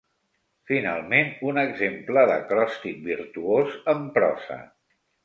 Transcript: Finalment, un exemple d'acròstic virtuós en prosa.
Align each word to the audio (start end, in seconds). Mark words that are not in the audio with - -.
Finalment, 0.69 1.27
un 1.49 1.59
exemple 1.63 2.23
d'acròstic 2.31 2.97
virtuós 3.11 3.77
en 3.95 4.03
prosa. 4.17 4.59